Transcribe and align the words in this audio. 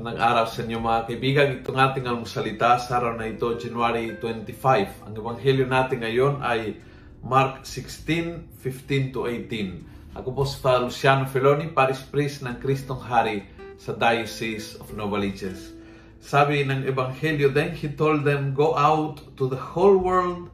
Magandang 0.00 0.32
araw 0.32 0.46
sa 0.48 0.64
inyo 0.64 0.78
mga 0.80 1.02
kaibigan. 1.12 1.48
Itong 1.60 1.76
ating 1.76 2.08
almusalita 2.08 2.80
sa 2.80 2.96
araw 2.96 3.20
na 3.20 3.28
ito, 3.28 3.52
January 3.60 4.16
25. 4.16 5.04
Ang 5.04 5.12
ebanghelyo 5.12 5.68
natin 5.68 6.00
ngayon 6.00 6.40
ay 6.40 6.80
Mark 7.20 7.68
16, 7.68 8.48
15 8.64 9.12
to 9.12 9.28
18. 9.28 10.16
Ako 10.16 10.32
po 10.32 10.48
si 10.48 10.56
Father 10.56 10.88
Luciano 10.88 11.28
Feloni, 11.28 11.68
Paris 11.68 12.00
Priest 12.00 12.40
ng 12.48 12.56
Kristong 12.64 12.96
Hari 12.96 13.44
sa 13.76 13.92
Diocese 13.92 14.80
of 14.80 14.88
Novaliches. 14.96 15.76
Sabi 16.16 16.64
ng 16.64 16.88
ebanghelyo, 16.88 17.52
Then 17.52 17.76
he 17.76 17.92
told 17.92 18.24
them, 18.24 18.56
Go 18.56 18.72
out 18.80 19.20
to 19.36 19.52
the 19.52 19.60
whole 19.60 20.00
world 20.00 20.48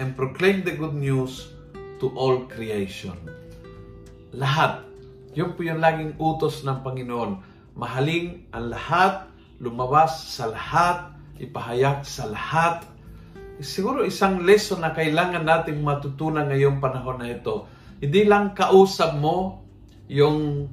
and 0.00 0.16
proclaim 0.16 0.64
the 0.64 0.72
good 0.72 0.96
news 0.96 1.52
to 2.00 2.08
all 2.16 2.48
creation. 2.48 3.12
Lahat. 4.32 4.88
Yun 5.36 5.52
po 5.52 5.68
yung 5.68 5.84
laging 5.84 6.16
utos 6.16 6.64
ng 6.64 6.80
Panginoon 6.80 7.55
mahaling 7.76 8.48
ang 8.50 8.72
lahat, 8.72 9.28
lumabas 9.60 10.32
sa 10.32 10.48
lahat, 10.48 11.12
ipahayag 11.36 12.02
sa 12.02 12.26
lahat. 12.32 12.88
Siguro 13.60 14.04
isang 14.04 14.40
lesson 14.44 14.80
na 14.80 14.96
kailangan 14.96 15.44
nating 15.44 15.84
matutunan 15.84 16.48
ngayong 16.48 16.80
panahon 16.80 17.20
na 17.20 17.36
ito. 17.36 17.68
Hindi 18.00 18.24
lang 18.24 18.56
kausap 18.56 19.16
mo 19.16 19.64
yung 20.08 20.68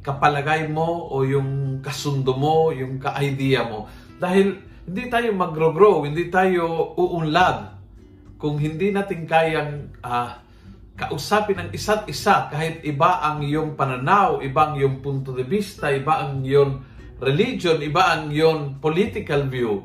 kapalagay 0.00 0.68
mo 0.72 1.12
o 1.12 1.24
yung 1.24 1.80
kasundo 1.84 2.36
mo, 2.36 2.72
yung 2.72 2.96
ka-idea 2.96 3.68
mo. 3.68 3.88
Dahil 4.16 4.60
hindi 4.86 5.04
tayo 5.12 5.34
mag-grow, 5.34 6.06
hindi 6.06 6.30
tayo 6.32 6.94
uunlad 6.96 7.74
kung 8.38 8.60
hindi 8.60 8.92
natin 8.92 9.26
kayang 9.26 9.96
uh, 10.04 10.45
kausapin 10.96 11.60
ang 11.60 11.70
isa't 11.76 12.08
isa 12.08 12.48
kahit 12.48 12.80
iba 12.82 13.20
ang 13.20 13.44
iyong 13.44 13.76
pananaw, 13.76 14.40
iba 14.40 14.72
ang 14.72 14.74
iyong 14.80 15.04
punto 15.04 15.36
de 15.36 15.44
vista, 15.44 15.92
iba 15.92 16.24
ang 16.24 16.40
iyong 16.40 16.80
religion, 17.20 17.76
iba 17.84 18.16
ang 18.16 18.32
iyong 18.32 18.80
political 18.80 19.44
view. 19.44 19.84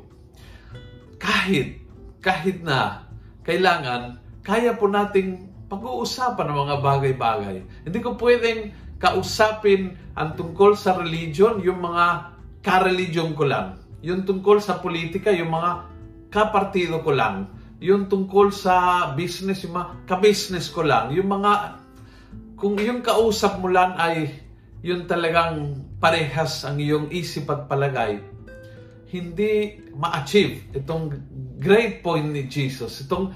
Kahit, 1.19 1.83
kahit 2.23 2.63
na 2.63 3.11
kailangan, 3.43 4.23
kaya 4.41 4.73
po 4.73 4.87
nating 4.87 5.51
pag-uusapan 5.67 6.47
ng 6.47 6.57
mga 6.67 6.75
bagay-bagay. 6.79 7.57
Hindi 7.85 7.99
ko 7.99 8.15
pwedeng 8.15 8.71
kausapin 8.97 9.95
ang 10.15 10.39
tungkol 10.39 10.79
sa 10.79 10.95
religion, 10.95 11.59
yung 11.59 11.83
mga 11.83 12.35
ka-religion 12.63 13.35
ko 13.35 13.47
lang. 13.47 13.79
Yung 14.01 14.23
tungkol 14.23 14.63
sa 14.63 14.79
politika, 14.79 15.29
yung 15.29 15.51
mga 15.51 15.91
kapartido 16.31 17.03
ko 17.03 17.11
lang 17.11 17.60
yung 17.81 18.05
tungkol 18.05 18.53
sa 18.53 19.09
business, 19.17 19.65
yung 19.65 19.81
mga 19.81 20.05
ka-business 20.05 20.69
ko 20.69 20.85
lang, 20.85 21.09
yung 21.17 21.33
mga, 21.33 21.81
kung 22.53 22.77
yung 22.77 23.01
kausap 23.01 23.57
mo 23.57 23.73
lang 23.73 23.97
ay 23.97 24.37
yung 24.85 25.09
talagang 25.09 25.81
parehas 25.97 26.61
ang 26.61 26.77
iyong 26.77 27.09
isip 27.09 27.49
at 27.49 27.65
palagay, 27.65 28.21
hindi 29.09 29.81
ma-achieve 29.97 30.69
itong 30.77 31.09
great 31.57 32.05
point 32.05 32.29
ni 32.29 32.45
Jesus, 32.45 33.01
itong 33.01 33.33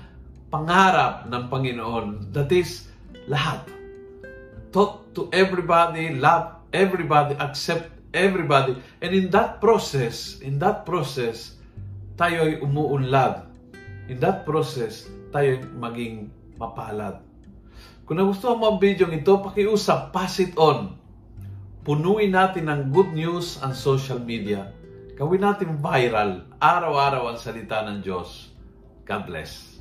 pangarap 0.53 1.25
ng 1.25 1.43
Panginoon, 1.49 2.29
that 2.29 2.53
is 2.53 2.85
lahat. 3.25 3.65
Talk 4.69 5.09
to 5.17 5.25
everybody, 5.33 6.13
love 6.13 6.61
everybody, 6.69 7.33
accept 7.41 7.89
everybody. 8.13 8.77
And 9.01 9.11
in 9.17 9.33
that 9.33 9.57
process, 9.57 10.37
in 10.45 10.61
that 10.61 10.85
process, 10.85 11.57
tayo 12.13 12.45
ay 12.45 12.61
umuunlad 12.61 13.54
in 14.05 14.21
that 14.21 14.45
process, 14.45 15.09
tayo 15.33 15.61
maging 15.77 16.29
mapalad. 16.55 17.21
Kung 18.05 18.21
nagustuhan 18.21 18.61
mo 18.61 18.75
ang 18.75 18.79
video 18.79 19.09
ito, 19.09 19.33
pakiusap, 19.41 20.13
pass 20.13 20.37
it 20.37 20.53
on. 20.61 20.93
Punuin 21.81 22.33
natin 22.33 22.69
ng 22.69 22.93
good 22.93 23.13
news 23.13 23.57
ang 23.65 23.73
social 23.73 24.21
media. 24.21 24.69
Gawin 25.17 25.41
natin 25.41 25.81
viral, 25.81 26.45
araw-araw 26.61 27.33
ang 27.33 27.37
salita 27.39 27.81
ng 27.85 28.05
Diyos. 28.05 28.53
God 29.05 29.25
bless. 29.25 29.74